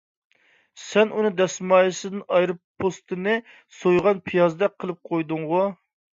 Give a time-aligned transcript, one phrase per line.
[0.83, 3.37] سەن ئۇنى دەسمايىسىدىن ئايرىپ، پوستىنى
[3.83, 5.63] سويغان پىيازدەك قىلىپ قويدۇڭغۇ!